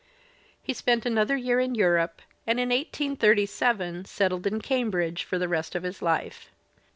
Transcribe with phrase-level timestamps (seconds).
[0.63, 5.75] He spent another year in Europe, and in 1837 settled in Cambridge for the rest
[5.75, 6.49] of His life.